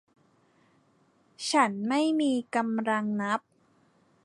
[1.51, 3.39] ฉันไม่มีกำลังนับ